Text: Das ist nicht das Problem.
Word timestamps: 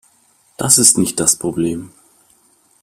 Das 0.57 0.79
ist 0.79 0.97
nicht 0.97 1.19
das 1.19 1.35
Problem. 1.35 1.91